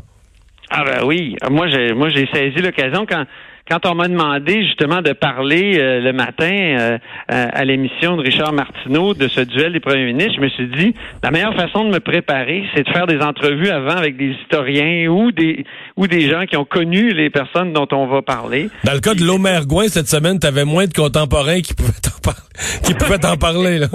Ah 0.76 0.84
ben 0.86 1.06
oui, 1.06 1.36
moi 1.52 1.68
j'ai 1.68 1.94
moi 1.94 2.10
j'ai 2.10 2.28
saisi 2.34 2.58
l'occasion 2.58 3.06
quand 3.08 3.26
quand 3.70 3.86
on 3.86 3.96
m'a 3.96 4.08
demandé 4.08 4.66
justement 4.66 5.02
de 5.02 5.14
parler 5.14 5.78
euh, 5.78 6.02
le 6.02 6.12
matin 6.12 6.52
euh, 6.52 6.98
à, 7.28 7.64
l'émission 7.64 8.18
de 8.18 8.22
Richard 8.22 8.52
Martineau 8.52 9.14
de 9.14 9.28
ce 9.28 9.40
duel 9.42 9.72
des 9.74 9.80
premiers 9.80 10.06
ministres, 10.06 10.34
je 10.36 10.42
me 10.42 10.50
suis 10.50 10.68
dit 10.68 10.94
la 11.24 11.32
meilleure 11.32 11.56
façon 11.56 11.86
de 11.86 11.90
me 11.90 12.00
préparer, 12.00 12.66
c'est 12.76 12.84
de 12.84 12.90
faire 12.90 13.08
des 13.08 13.20
entrevues 13.22 13.70
avant 13.70 13.96
avec 13.96 14.18
des 14.18 14.36
historiens 14.42 15.08
ou 15.08 15.32
des 15.32 15.66
ou 15.96 16.08
des 16.08 16.30
gens 16.30 16.46
qui 16.46 16.58
ont 16.58 16.66
connu 16.66 17.14
les 17.14 17.30
personnes 17.30 17.72
dont 17.72 17.88
on 17.92 18.08
va 18.08 18.22
parler. 18.22 18.70
Dans 18.84 18.94
le 18.94 19.00
cas 19.00 19.14
de 19.14 19.24
l'Omer 19.24 19.62
Gouin 19.66 19.88
cette 19.88 20.10
semaine, 20.10 20.40
tu 20.40 20.48
avais 20.48 20.66
moins 20.66 20.86
de 20.86 20.94
contemporains 20.94 21.62
qui 21.62 21.74
pouvaient 21.74 21.94
t'en 22.02 22.20
parler, 22.22 22.42
qui 22.84 22.94
pouvaient 22.94 23.20
t'en 23.20 23.38
parler 23.38 23.80
là. 23.80 23.88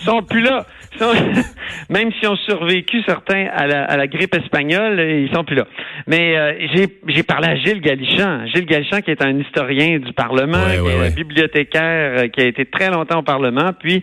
Ils 0.00 0.04
sont 0.04 0.22
plus 0.22 0.42
là. 0.42 0.66
même 1.90 2.10
si 2.12 2.26
ont 2.26 2.36
survécu 2.36 3.02
certains 3.06 3.46
à 3.52 3.66
la, 3.66 3.84
à 3.84 3.96
la, 3.96 4.06
grippe 4.06 4.34
espagnole, 4.34 5.00
ils 5.00 5.30
sont 5.34 5.44
plus 5.44 5.56
là. 5.56 5.66
Mais 6.06 6.36
euh, 6.36 6.88
j'ai 7.08 7.22
parlé 7.22 7.48
à 7.48 7.56
Gilles 7.56 7.80
Galichan. 7.80 8.46
Gilles 8.46 8.66
Galichan, 8.66 9.00
qui 9.00 9.10
est 9.10 9.22
un 9.22 9.38
historien 9.38 9.98
du 9.98 10.12
Parlement, 10.12 10.64
qui 10.68 10.88
est 10.88 11.06
un 11.06 11.10
bibliothécaire, 11.10 12.18
euh, 12.18 12.28
qui 12.28 12.40
a 12.40 12.46
été 12.46 12.64
très 12.64 12.90
longtemps 12.90 13.20
au 13.20 13.22
Parlement. 13.22 13.70
Puis 13.78 14.02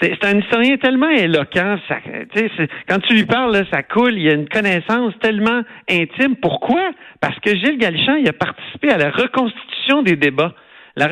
c'est 0.00 0.24
un 0.24 0.38
historien 0.38 0.76
tellement 0.76 1.10
éloquent. 1.10 1.78
Ça, 1.88 1.96
quand 2.88 2.98
tu 3.00 3.14
lui 3.14 3.24
parles, 3.24 3.64
ça 3.70 3.82
coule. 3.82 4.14
Il 4.14 4.22
y 4.22 4.30
a 4.30 4.34
une 4.34 4.48
connaissance 4.48 5.14
tellement 5.20 5.62
intime. 5.88 6.36
Pourquoi? 6.40 6.90
Parce 7.20 7.38
que 7.40 7.50
Gilles 7.50 7.78
Galichan, 7.78 8.16
il 8.16 8.28
a 8.28 8.32
participé 8.32 8.90
à 8.90 8.98
la 8.98 9.10
reconstitution 9.10 10.02
des 10.02 10.16
débats 10.16 10.54
La, 10.94 11.08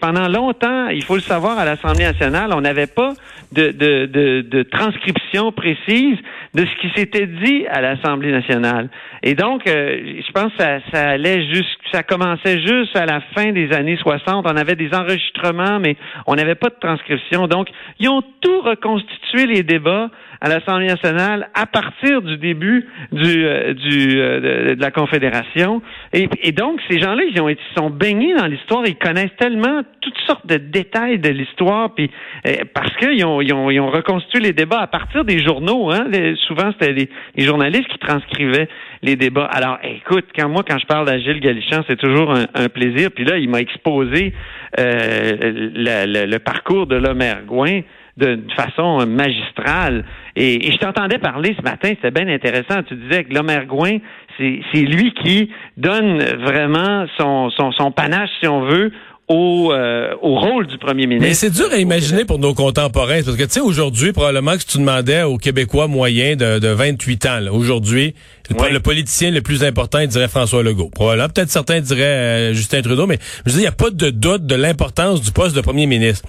pendant 0.00 0.28
longtemps, 0.28 0.88
il 0.88 1.04
faut 1.04 1.14
le 1.14 1.20
savoir, 1.20 1.58
à 1.58 1.64
l'Assemblée 1.64 2.04
nationale, 2.04 2.50
on 2.52 2.60
n'avait 2.60 2.88
pas 2.88 3.12
de, 3.52 4.62
transcription 4.64 5.52
précise 5.52 6.18
de 6.54 6.66
ce 6.66 6.80
qui 6.80 6.90
s'était 6.96 7.26
dit 7.26 7.66
à 7.68 7.80
l'Assemblée 7.80 8.32
nationale. 8.32 8.88
Et 9.22 9.34
donc, 9.34 9.66
euh, 9.66 10.20
je 10.26 10.32
pense 10.32 10.52
que 10.52 10.62
ça, 10.62 10.78
ça 10.92 11.10
allait 11.10 11.46
juste, 11.46 11.78
ça 11.92 12.02
commençait 12.02 12.60
juste 12.60 12.96
à 12.96 13.06
la 13.06 13.20
fin 13.34 13.52
des 13.52 13.72
années 13.72 13.98
60. 14.02 14.46
On 14.48 14.56
avait 14.56 14.74
des 14.74 14.92
enregistrements, 14.92 15.78
mais 15.78 15.96
on 16.26 16.34
n'avait 16.34 16.56
pas 16.56 16.68
de 16.68 16.78
transcription. 16.80 17.46
Donc, 17.46 17.68
ils 18.00 18.08
ont 18.08 18.22
tout 18.40 18.60
reconstitué 18.62 19.46
les 19.46 19.62
débats 19.62 20.10
à 20.40 20.48
l'Assemblée 20.48 20.86
nationale 20.86 21.48
à 21.54 21.66
partir 21.66 22.22
du 22.22 22.36
début 22.36 22.86
du, 23.12 23.44
euh, 23.44 23.74
du 23.74 24.20
euh, 24.20 24.74
de, 24.74 24.80
la 24.80 24.90
Confédération. 24.90 25.82
Et, 26.12 26.52
donc, 26.52 26.80
ces 26.88 27.00
gens-là, 27.00 27.22
ils 27.24 27.40
ont 27.40 27.48
été, 27.48 27.60
sont 27.76 27.90
baignés 27.90 28.34
dans 28.34 28.46
l'histoire. 28.46 28.84
Ils 28.86 28.96
connaissent 28.96 29.34
tellement 29.38 29.82
toutes 30.00 30.18
sortes 30.26 30.46
de 30.46 30.56
détails 30.56 31.18
de 31.18 31.30
l'histoire, 31.30 31.94
puis 31.94 32.10
euh, 32.46 32.52
parce 32.72 32.94
qu'ils 32.96 33.24
ont, 33.24 33.40
ils 33.40 33.52
ont, 33.52 33.70
ils 33.70 33.80
ont 33.80 33.90
reconstitué 33.90 34.40
les 34.40 34.52
débats 34.52 34.80
à 34.80 34.86
partir 34.86 35.24
des 35.24 35.40
journaux. 35.40 35.90
Hein. 35.90 36.06
souvent, 36.46 36.72
c'était 36.72 36.92
les, 36.92 37.08
journalistes 37.44 37.88
qui 37.88 37.98
transcrivaient 37.98 38.68
les 39.02 39.16
débats. 39.16 39.46
Alors, 39.46 39.78
écoute, 39.82 40.26
quand 40.36 40.48
moi, 40.48 40.62
quand 40.68 40.78
je 40.78 40.86
parle 40.86 41.06
d'Agile 41.06 41.40
Galichan, 41.40 41.82
c'est 41.88 41.98
toujours 41.98 42.32
un, 42.32 42.46
un, 42.54 42.68
plaisir. 42.68 43.10
Puis 43.14 43.24
là, 43.24 43.38
il 43.38 43.48
m'a 43.48 43.60
exposé 43.60 44.32
le, 44.76 46.26
le, 46.26 46.38
parcours 46.38 46.86
de 46.86 46.96
l'Homère 46.96 47.44
Gouin 47.44 47.80
de 48.18 48.40
façon 48.56 49.06
magistrale. 49.06 50.04
Et, 50.36 50.72
je 50.72 50.78
t'entendais 50.78 51.18
parler 51.18 51.54
ce 51.56 51.62
matin, 51.62 51.90
c'était 51.90 52.10
bien 52.10 52.28
intéressant. 52.28 52.82
Tu 52.82 52.94
disais 52.96 53.24
que 53.24 53.32
l'Homère 53.32 53.66
Gouin, 53.66 53.98
c'est 54.38 54.80
lui 54.80 55.12
qui 55.14 55.50
donne 55.76 56.22
vraiment 56.22 57.06
son, 57.16 57.50
son, 57.50 57.72
son 57.72 57.90
panache, 57.90 58.30
si 58.40 58.48
on 58.48 58.60
veut, 58.60 58.92
au, 59.28 59.72
euh, 59.72 60.14
au 60.22 60.38
rôle 60.38 60.66
du 60.66 60.78
premier 60.78 61.06
ministre. 61.06 61.28
Mais 61.28 61.34
c'est 61.34 61.50
dur 61.50 61.68
à 61.70 61.76
imaginer 61.76 62.24
pour 62.24 62.38
nos 62.38 62.54
contemporains, 62.54 63.22
parce 63.22 63.36
que 63.36 63.42
tu 63.42 63.50
sais, 63.50 63.60
aujourd'hui, 63.60 64.12
probablement 64.12 64.54
que 64.54 64.60
si 64.60 64.66
tu 64.66 64.78
demandais 64.78 65.22
aux 65.22 65.36
Québécois 65.36 65.86
moyens 65.86 66.36
de, 66.36 66.58
de 66.58 66.68
28 66.68 67.26
ans, 67.26 67.40
aujourd'hui, 67.52 68.14
le 68.50 68.80
politicien 68.80 69.30
le 69.30 69.42
plus 69.42 69.64
important, 69.64 69.98
il 69.98 70.08
dirait 70.08 70.28
François 70.28 70.62
Legault. 70.62 70.90
Probablement, 70.90 71.28
peut-être 71.28 71.50
certains 71.50 71.80
diraient 71.80 72.02
euh, 72.02 72.54
Justin 72.54 72.80
Trudeau, 72.82 73.06
mais 73.06 73.18
je 73.44 73.50
dire, 73.50 73.58
il 73.58 73.62
n'y 73.62 73.66
a 73.66 73.72
pas 73.72 73.90
de 73.90 74.10
doute 74.10 74.46
de 74.46 74.54
l'importance 74.54 75.20
du 75.20 75.32
poste 75.32 75.54
de 75.54 75.60
premier 75.60 75.86
ministre. 75.86 76.26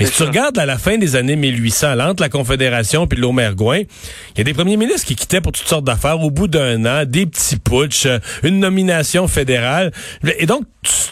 Mais 0.00 0.06
si 0.06 0.12
tu 0.12 0.22
regardes 0.22 0.58
à 0.58 0.66
la 0.66 0.78
fin 0.78 0.96
des 0.96 1.16
années 1.16 1.36
1800, 1.36 1.98
entre 2.00 2.22
la 2.22 2.28
Confédération 2.28 3.06
puis 3.06 3.18
l'Omergouin, 3.18 3.80
il 3.80 4.38
y 4.38 4.40
a 4.40 4.44
des 4.44 4.54
premiers 4.54 4.76
ministres 4.76 5.06
qui 5.06 5.16
quittaient 5.16 5.40
pour 5.40 5.52
toutes 5.52 5.66
sortes 5.66 5.84
d'affaires 5.84 6.20
au 6.20 6.30
bout 6.30 6.48
d'un 6.48 6.84
an, 6.86 7.04
des 7.06 7.26
petits 7.26 7.58
putsch, 7.58 8.06
une 8.42 8.60
nomination 8.60 9.28
fédérale. 9.28 9.92
Et 10.38 10.46
donc, 10.46 10.62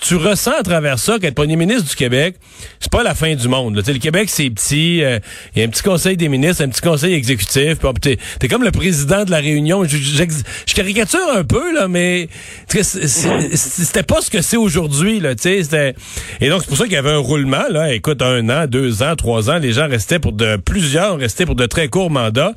tu, 0.00 0.16
ressens 0.16 0.52
à 0.58 0.62
travers 0.62 0.98
ça 0.98 1.18
qu'être 1.26 1.34
premier 1.34 1.56
ministre 1.56 1.88
du 1.88 1.96
Québec, 1.96 2.36
c'est 2.80 2.90
pas 2.90 3.02
la 3.02 3.14
fin 3.14 3.34
du 3.34 3.48
monde. 3.48 3.76
Le 3.76 3.98
Québec, 3.98 4.28
c'est 4.30 4.48
petit. 4.50 5.02
Euh, 5.02 5.18
il 5.54 5.60
y 5.60 5.62
a 5.62 5.66
un 5.66 5.68
petit 5.68 5.82
conseil 5.82 6.16
des 6.16 6.28
ministres, 6.28 6.62
un 6.62 6.68
petit 6.68 6.80
conseil 6.80 7.14
exécutif. 7.14 7.78
T'es 8.00 8.18
es 8.42 8.48
comme 8.48 8.62
le 8.62 8.70
président 8.70 9.24
de 9.24 9.30
la 9.30 9.38
réunion. 9.38 9.84
Je, 9.84 10.74
caricature 10.74 11.28
un 11.34 11.44
peu, 11.44 11.74
là, 11.74 11.88
mais 11.88 12.28
c'était 12.68 14.02
pas 14.02 14.20
ce 14.20 14.30
que 14.30 14.42
c'est 14.42 14.56
aujourd'hui. 14.56 15.16
Et 15.18 16.48
donc, 16.48 16.60
c'est 16.60 16.68
pour 16.68 16.76
ça 16.76 16.84
qu'il 16.84 16.92
y 16.92 16.96
avait 16.96 17.10
un 17.10 17.18
roulement. 17.18 17.64
Là. 17.70 17.92
Écoute, 17.94 18.22
un 18.22 18.48
an, 18.48 18.66
deux 18.66 19.02
ans, 19.02 19.16
trois 19.16 19.50
ans, 19.50 19.58
les 19.58 19.72
gens 19.72 19.88
restaient 19.88 20.18
pour 20.18 20.32
de... 20.32 20.56
Plusieurs 20.56 21.18
restaient 21.18 21.46
pour 21.46 21.54
de 21.54 21.66
très 21.66 21.88
courts 21.88 22.10
mandats. 22.10 22.54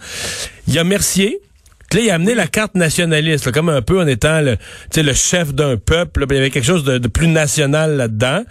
Il 0.67 0.73
y 0.73 0.79
a 0.79 0.83
Mercier, 0.83 1.39
Là, 1.93 2.01
il 2.01 2.10
a 2.12 2.15
amené 2.15 2.36
la 2.36 2.46
carte 2.46 2.75
nationaliste, 2.75 3.51
comme 3.51 3.69
un 3.69 3.81
peu 3.81 4.00
en 4.00 4.05
étant 4.05 4.41
le, 4.41 4.58
le 4.96 5.13
chef 5.13 5.55
d'un 5.55 5.75
peuple. 5.75 6.25
il 6.29 6.36
y 6.36 6.38
avait 6.38 6.51
quelque 6.51 6.65
chose 6.65 6.84
de, 6.84 7.08
plus 7.08 7.27
national 7.27 7.98
là-dedans. 7.98 8.43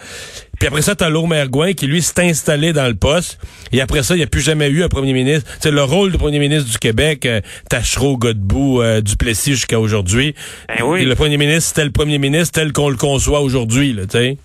Puis 0.59 0.67
après 0.67 0.83
ça, 0.83 0.97
t'as 0.97 1.09
Mergouin 1.09 1.73
qui, 1.73 1.87
lui, 1.87 2.03
s'est 2.03 2.21
installé 2.23 2.73
dans 2.73 2.89
le 2.89 2.97
poste. 2.97 3.41
Et 3.71 3.81
après 3.81 4.03
ça, 4.03 4.15
il 4.15 4.19
n'y 4.19 4.25
a 4.25 4.27
plus 4.27 4.41
jamais 4.41 4.69
eu 4.69 4.83
un 4.83 4.89
premier 4.89 5.13
ministre. 5.13 5.49
C'est 5.61 5.71
le 5.71 5.85
rôle 5.85 6.11
du 6.11 6.19
premier 6.19 6.41
ministre 6.41 6.69
du 6.69 6.79
Québec, 6.79 7.27
euh, 7.27 7.41
Tachereau, 7.71 8.17
Godbout, 8.17 8.83
euh, 8.83 9.01
Duplessis 9.01 9.53
jusqu'à 9.53 9.79
aujourd'hui. 9.79 10.35
Ben 10.69 10.85
oui. 10.85 11.05
le 11.05 11.15
premier 11.15 11.37
ministre, 11.37 11.69
c'était 11.69 11.85
le 11.85 11.93
premier 11.93 12.19
ministre 12.19 12.61
tel 12.61 12.73
qu'on 12.73 12.89
le 12.89 12.97
conçoit 12.97 13.41
aujourd'hui, 13.41 13.95
tu 13.95 14.19
sais. 14.19 14.37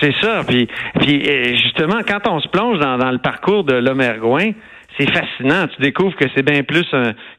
C'est 0.00 0.14
ça. 0.20 0.42
Puis, 0.46 0.68
puis 1.00 1.28
euh, 1.28 1.56
justement, 1.56 2.00
quand 2.06 2.28
on 2.28 2.40
se 2.40 2.48
plonge 2.48 2.78
dans, 2.80 2.98
dans 2.98 3.10
le 3.10 3.18
parcours 3.18 3.64
de 3.64 3.74
Lomergouin, 3.74 4.52
c'est 4.98 5.10
fascinant. 5.10 5.66
Tu 5.74 5.82
découvres 5.82 6.16
que 6.16 6.26
c'est 6.34 6.44
bien 6.44 6.62
plus 6.62 6.86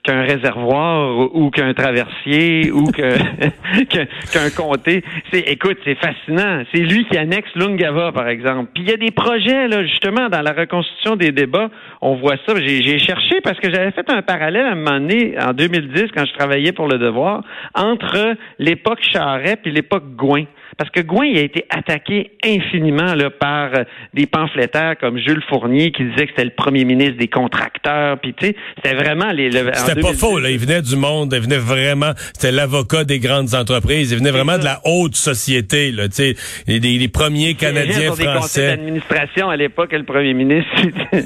qu'un 0.03 0.22
réservoir 0.24 1.36
ou 1.36 1.50
qu'un 1.50 1.74
traversier 1.74 2.72
ou 2.72 2.86
qu'un 2.91 4.50
comté. 4.55 5.03
C'est, 5.31 5.41
écoute, 5.41 5.77
c'est 5.84 5.96
fascinant. 5.96 6.63
C'est 6.74 6.81
lui 6.81 7.05
qui 7.05 7.17
annexe 7.17 7.50
Lungava, 7.55 8.12
par 8.12 8.27
exemple. 8.27 8.72
Puis 8.74 8.84
il 8.84 8.89
y 8.89 8.93
a 8.93 8.98
des 8.98 9.12
projets, 9.12 9.67
là, 9.67 9.84
justement, 9.84 10.29
dans 10.29 10.41
la 10.41 10.53
reconstitution 10.53 11.15
des 11.15 11.31
débats. 11.31 11.70
On 12.01 12.15
voit 12.15 12.38
ça. 12.46 12.53
J'ai 12.58 13.00
cherché 13.00 13.41
parce 13.43 13.60
que 13.60 13.72
j'avais 13.72 13.91
fait 13.91 14.10
un 14.10 14.22
parallèle 14.22 14.65
à 14.65 14.72
un 14.72 14.75
moment 14.75 15.00
donné, 15.00 15.36
en 15.39 15.53
2010, 15.53 16.05
quand 16.15 16.25
je 16.25 16.34
travaillais 16.34 16.72
pour 16.72 16.88
Le 16.88 16.98
Devoir, 16.98 17.43
entre 17.75 18.36
l'époque 18.60 19.00
Charret 19.01 19.60
et 19.65 19.72
l'époque 19.72 20.15
Gouin. 20.15 20.46
Parce 20.77 20.89
que 20.89 21.01
Gouin 21.01 21.25
il 21.25 21.37
a 21.37 21.41
été 21.41 21.65
attaqué 21.69 22.31
infiniment 22.43 23.15
là, 23.15 23.29
par 23.29 23.73
euh, 23.73 23.83
des 24.13 24.25
pamphlétaires 24.25 24.95
comme 24.99 25.17
Jules 25.17 25.43
Fournier 25.49 25.91
qui 25.91 26.03
disait 26.03 26.25
que 26.25 26.31
c'était 26.31 26.45
le 26.45 26.51
premier 26.51 26.85
ministre 26.85 27.17
des 27.17 27.27
contracteurs. 27.27 28.19
Puis 28.19 28.33
tu 28.33 28.47
sais, 28.47 28.55
c'était 28.75 28.95
vraiment 28.95 29.31
les. 29.31 29.51
c'était 29.51 30.01
pas 30.01 30.13
faux. 30.13 30.39
Là. 30.39 30.49
Il 30.49 30.59
venait 30.59 30.81
du 30.81 30.95
monde. 30.95 31.33
Il 31.33 31.41
venait 31.41 31.57
vraiment. 31.57 32.11
C'était 32.33 32.51
l'avocat 32.51 33.03
des 33.03 33.19
grandes 33.19 33.53
entreprises. 33.53 34.11
Il 34.11 34.17
venait 34.17 34.31
vraiment 34.31 34.57
de 34.57 34.63
la 34.63 34.81
haute 34.85 35.15
société. 35.15 35.91
Là. 35.91 36.07
Tu 36.07 36.15
sais, 36.15 36.35
les, 36.67 36.79
les, 36.79 37.07
premiers 37.07 37.55
Canadiens 37.55 38.13
français. 38.13 38.25
Des 38.25 38.39
conseils 38.39 38.67
d'administration 38.67 39.49
à 39.49 39.57
l'époque, 39.57 39.91
le 39.91 40.03
premier 40.03 40.33
ministre. 40.33 40.71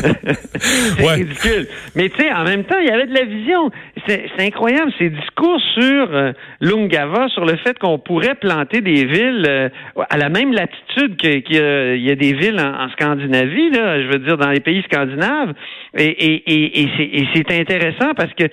c'est 0.60 1.06
ridicule. 1.06 1.68
Mais 1.94 2.08
tu 2.08 2.22
sais, 2.22 2.32
en 2.32 2.44
même 2.44 2.64
temps, 2.64 2.78
il 2.80 2.88
y 2.88 2.90
avait 2.90 3.06
de 3.06 3.14
la 3.14 3.24
vision. 3.24 3.70
C'est 4.06 4.30
incroyable 4.40 4.92
ces 4.98 5.10
discours 5.10 5.60
sur 5.74 6.14
euh, 6.14 6.32
Lungava, 6.60 7.28
sur 7.28 7.44
le 7.44 7.56
fait 7.56 7.78
qu'on 7.78 7.98
pourrait 7.98 8.34
planter 8.34 8.80
des 8.80 9.04
villes 9.04 9.46
euh, 9.48 9.68
à 10.08 10.16
la 10.16 10.28
même 10.28 10.52
latitude 10.52 11.16
qu'il 11.16 11.42
y, 11.50 12.02
y, 12.02 12.10
a 12.10 12.14
des 12.14 12.32
villes 12.32 12.60
en, 12.60 12.88
Scandinavie, 12.90 13.70
là, 13.70 14.02
je 14.02 14.08
veux 14.08 14.18
dire 14.18 14.36
dans 14.36 14.50
les 14.50 14.60
pays 14.60 14.82
scandinaves. 14.90 15.54
Et, 15.96 16.04
et, 16.04 16.82
et, 16.82 17.26
c'est 17.34 17.50
intéressant 17.58 18.14
parce 18.14 18.32
que 18.34 18.44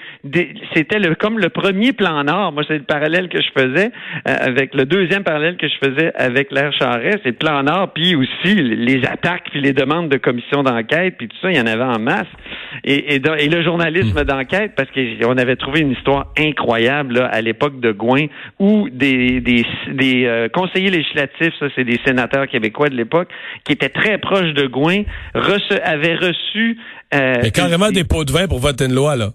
c'était 0.74 0.98
le, 0.98 1.14
comme 1.14 1.38
le 1.38 1.50
premier 1.50 1.94
plan 1.94 2.24
Nord. 2.24 2.52
Moi, 2.52 2.64
c'est 2.68 2.78
le 2.78 2.84
parallèle 2.84 3.30
que 3.30 3.40
je 3.40 3.50
faisais 3.56 3.92
euh, 4.28 4.36
avec 4.40 4.74
le 4.74 4.86
deuxième 4.86 5.24
parallèle 5.24 5.56
que 5.58 5.68
je 5.68 5.76
faisais 5.88 6.12
avec 6.16 6.52
l'air 6.52 6.74
Charest, 6.74 7.20
c'est 7.24 7.30
le 7.30 7.36
plan 7.36 7.62
Nord, 7.62 7.94
puis 7.94 8.16
aussi 8.16 8.56
les 8.56 9.06
attaques, 9.06 9.50
puis 9.52 9.62
les 9.62 9.74
demandes 9.74 10.10
de 10.10 10.18
commissions 10.18 10.64
d'enquête, 10.64 11.16
puis 11.18 11.28
tout 11.28 11.38
ça, 11.42 11.52
il 11.52 11.58
y 11.58 11.62
en 11.62 11.68
avait 11.68 11.84
en 11.84 12.00
masse. 12.00 12.28
Et, 12.84 13.16
et, 13.16 13.20
le 13.20 13.64
journalisme 13.64 14.24
d'enquête, 14.24 14.74
parce 14.76 14.90
qu'on 14.92 15.38
avait 15.38 15.56
trouvé 15.58 15.82
une 15.82 15.92
histoire 15.92 16.32
incroyable 16.38 17.20
là, 17.20 17.26
à 17.28 17.42
l'époque 17.42 17.80
de 17.80 17.92
Gouin, 17.92 18.26
où 18.60 18.90
des, 18.90 19.42
des, 19.42 19.66
des 19.92 20.26
euh, 20.26 20.50
conseillers 20.50 20.90
législatifs, 20.90 21.54
ça 21.60 21.68
c'est 21.76 21.84
des 21.84 22.00
sénateurs 22.04 22.48
québécois 22.48 22.90
de 22.90 22.96
l'époque, 22.96 23.30
qui 23.64 23.74
étaient 23.74 23.90
très 23.90 24.18
proches 24.18 24.54
de 24.54 24.66
Gouin, 24.66 25.04
avaient 25.84 26.16
reçu... 26.16 26.78
Euh, 27.14 27.36
Mais 27.42 27.52
carrément 27.52 27.92
des 27.92 28.04
pots 28.04 28.26
de 28.26 28.32
vin 28.32 28.48
pour 28.48 28.60
voter 28.60 28.86
une 28.86 28.94
loi, 28.94 29.16
là. 29.16 29.32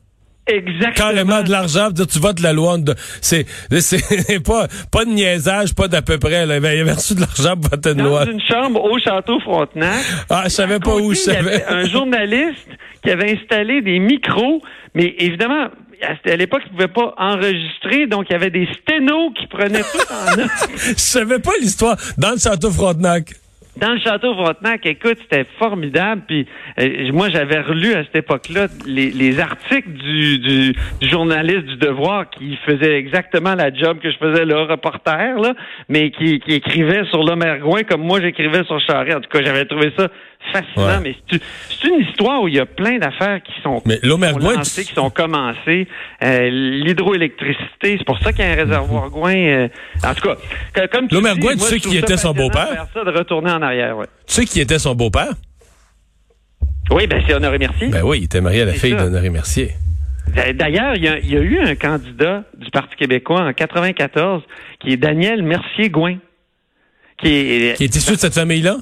Exactement. 0.47 0.93
Carrément 0.95 1.43
de 1.43 1.51
l'argent, 1.51 1.91
tu 1.93 2.19
votes 2.19 2.41
la 2.41 2.53
loi. 2.53 2.77
C'est 3.21 3.47
c'est 3.79 4.43
pas 4.43 4.67
pas 4.91 5.05
de 5.05 5.11
niaisage, 5.11 5.73
pas 5.73 5.87
d'à 5.87 6.03
peu 6.03 6.19
près. 6.19 6.47
Là. 6.47 6.57
Il 6.57 6.67
avait 6.67 6.93
reçu 6.93 7.15
de 7.15 7.21
l'argent 7.21 7.55
pour 7.57 7.71
voter 7.71 7.91
une 7.93 8.03
loi. 8.03 8.25
Dans 8.25 8.33
une 8.33 8.41
chambre 8.41 8.83
au 8.83 8.99
château 8.99 9.39
Frontenac. 9.39 10.05
Ah, 10.29 10.43
je 10.45 10.49
savais 10.51 10.81
pas 10.81 10.97
où 10.97 11.13
je 11.15 11.19
savais. 11.19 11.65
un 11.69 11.87
journaliste 11.89 12.67
qui 13.05 13.11
avait 13.11 13.39
installé 13.41 13.83
des 13.83 14.01
micros, 14.01 14.61
mais 14.97 15.15
évidemment, 15.19 15.69
à 16.03 16.37
l'époque, 16.37 16.63
ils 16.67 16.73
ne 16.73 16.77
pouvaient 16.77 16.89
pas 16.93 17.15
enregistrer, 17.19 18.09
donc 18.09 18.27
il 18.29 18.33
y 18.33 18.37
avait 18.37 18.51
des 18.51 18.67
sténos 18.83 19.33
qui 19.39 19.47
prenaient 19.47 19.83
tout 19.83 20.13
en 20.13 20.37
note. 20.37 20.51
Je 20.77 20.95
savais 20.97 21.39
pas 21.39 21.53
l'histoire. 21.61 21.97
Dans 22.19 22.33
le 22.33 22.39
château 22.39 22.71
Frontenac. 22.73 23.33
Dans 23.77 23.93
le 23.93 24.01
château 24.01 24.35
Frontenac, 24.35 24.85
écoute, 24.85 25.17
c'était 25.23 25.47
formidable. 25.59 26.23
Puis 26.27 26.47
euh, 26.79 27.11
moi, 27.13 27.31
j'avais 27.31 27.61
relu 27.61 27.95
à 27.95 28.05
cette 28.05 28.17
époque-là 28.17 28.67
les, 28.87 29.41
articles 29.41 29.89
du, 29.89 30.39
du, 30.39 30.75
journaliste 31.01 31.65
du 31.65 31.77
Devoir 31.77 32.29
qui 32.29 32.57
faisait 32.67 32.99
exactement 32.99 33.55
la 33.55 33.73
job 33.73 33.99
que 34.01 34.11
je 34.11 34.19
faisais 34.19 34.45
le 34.45 34.61
reporter, 34.61 35.39
là, 35.41 35.55
mais 35.89 36.11
qui, 36.11 36.43
écrivait 36.49 37.05
sur 37.07 37.23
l'Omergouin 37.25 37.83
comme 37.85 38.03
moi 38.03 38.21
j'écrivais 38.21 38.63
sur 38.65 38.79
Charest. 38.81 39.17
En 39.17 39.21
tout 39.21 39.31
cas, 39.31 39.43
j'avais 39.43 39.65
trouvé 39.65 39.91
ça 39.97 40.09
fascinant, 40.53 41.01
mais 41.03 41.15
c'est 41.29 41.89
une 41.89 42.01
histoire 42.01 42.43
où 42.43 42.49
il 42.49 42.55
y 42.55 42.61
a 42.61 42.67
plein 42.67 42.99
d'affaires 42.99 43.43
qui 43.43 43.53
sont, 43.63 43.83
mais 43.85 43.99
lancées, 44.03 44.85
qui 44.85 44.95
sont 44.95 45.11
commencées. 45.11 45.87
Euh, 46.23 46.51
L'hydroélectricité, 46.51 47.97
c'est 47.99 48.05
pour 48.05 48.19
ça 48.19 48.33
qu'il 48.33 48.45
y 48.45 48.49
a 48.49 48.53
un 48.53 48.57
réservoir 48.57 49.11
Gouin. 49.11 49.35
Euh, 49.35 49.69
en 50.05 50.15
tout 50.15 50.29
cas, 50.75 50.87
comme 50.89 51.09
tu 51.09 51.15
L'Omergouin, 51.15 51.55
tu 51.55 51.61
sais 51.61 51.81
qui 51.81 51.97
était 51.97 52.17
son 52.17 52.33
beau-père? 52.33 52.87
de 52.95 53.19
retourner 53.19 53.51
en 53.51 53.63
arrière, 53.63 53.97
ouais. 53.97 54.07
Tu 54.27 54.35
sais 54.35 54.45
qui 54.45 54.61
était 54.61 54.79
son 54.79 54.95
beau-père? 54.95 55.33
Oui, 56.91 57.07
ben 57.07 57.23
c'est 57.27 57.35
Honoré 57.35 57.59
Mercier. 57.59 57.89
Ben 57.89 58.03
oui, 58.03 58.19
il 58.19 58.25
était 58.25 58.41
marié 58.41 58.63
à 58.63 58.67
la 58.67 58.73
fille 58.75 58.95
d'Honoré 58.95 59.31
Mercier. 59.31 59.73
D'ailleurs, 60.55 60.95
il, 60.97 61.21
il 61.25 61.31
y, 61.31 61.37
a 61.37 61.41
eu 61.41 61.59
un 61.59 61.75
candidat 61.75 62.45
du 62.57 62.71
Parti 62.71 62.95
québécois 62.97 63.43
en 63.43 63.53
94 63.53 64.43
qui 64.81 64.93
est 64.93 64.97
Daniel 64.97 65.43
Mercier-Gouin 65.43 66.19
qui 67.23 67.29
est... 67.29 67.77
Qui 67.77 67.85
est 67.85 67.97
issu 67.97 68.13
de 68.13 68.19
cette 68.19 68.35
famille-là? 68.35 68.77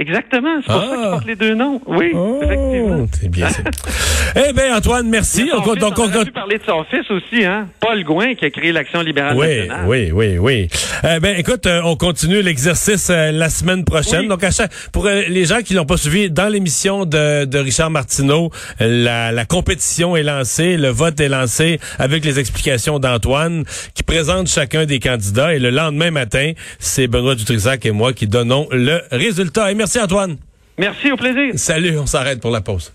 Exactement. 0.00 0.60
C'est 0.62 0.72
pour 0.72 0.80
ça 0.82 0.88
qu'ils 0.88 1.04
Ah. 1.04 1.10
portent 1.10 1.26
les 1.26 1.36
deux 1.36 1.54
noms. 1.54 1.80
Oui, 1.86 2.10
Oh, 2.14 2.40
effectivement. 2.42 3.06
c'est 3.20 3.28
bien. 3.28 3.48
eh 4.48 4.52
bien, 4.52 4.76
Antoine, 4.76 5.08
merci. 5.08 5.50
On- 5.54 5.62
fils, 5.62 5.78
donc, 5.78 5.98
on 5.98 6.02
on- 6.04 6.14
aurait 6.14 6.24
pu 6.24 6.32
parler 6.32 6.58
de 6.58 6.62
son 6.64 6.84
fils 6.84 7.10
aussi, 7.10 7.44
hein? 7.44 7.68
Paul 7.80 8.02
Gouin, 8.04 8.34
qui 8.34 8.44
a 8.46 8.50
créé 8.50 8.72
l'Action 8.72 9.02
libérale 9.02 9.36
Oui, 9.36 9.46
nationale. 9.58 9.84
oui, 9.86 10.10
oui, 10.12 10.38
oui. 10.38 10.68
Eh 11.04 11.20
ben, 11.20 11.36
écoute, 11.38 11.66
euh, 11.66 11.82
on 11.84 11.96
continue 11.96 12.40
l'exercice 12.42 13.08
euh, 13.10 13.30
la 13.30 13.50
semaine 13.50 13.84
prochaine. 13.84 14.22
Oui. 14.22 14.28
Donc, 14.28 14.42
à 14.44 14.50
chaque, 14.50 14.72
pour 14.92 15.06
euh, 15.06 15.22
les 15.28 15.44
gens 15.44 15.60
qui 15.62 15.74
l'ont 15.74 15.84
pas 15.86 15.96
suivi, 15.96 16.30
dans 16.30 16.48
l'émission 16.48 17.04
de, 17.04 17.44
de 17.44 17.58
Richard 17.58 17.90
Martineau, 17.90 18.50
la, 18.80 19.32
la 19.32 19.44
compétition 19.44 20.16
est 20.16 20.22
lancée, 20.22 20.76
le 20.76 20.88
vote 20.88 21.20
est 21.20 21.28
lancé 21.28 21.78
avec 21.98 22.24
les 22.24 22.38
explications 22.38 22.98
d'Antoine, 22.98 23.64
qui 23.94 24.02
présente 24.02 24.48
chacun 24.48 24.86
des 24.86 24.98
candidats. 24.98 25.54
Et 25.54 25.58
le 25.58 25.70
lendemain 25.70 26.10
matin, 26.10 26.52
c'est 26.78 27.06
Benoît 27.06 27.34
Dutrisac 27.34 27.84
et 27.84 27.90
moi 27.90 28.12
qui 28.12 28.26
donnons 28.26 28.66
le 28.70 29.00
résultat. 29.12 29.70
Et 29.70 29.74
merci 29.90 30.04
Antoine. 30.04 30.36
Merci, 30.78 31.10
au 31.10 31.16
plaisir. 31.16 31.52
Salut, 31.56 31.98
on 31.98 32.06
s'arrête 32.06 32.40
pour 32.40 32.50
la 32.50 32.60
pause. 32.60 32.88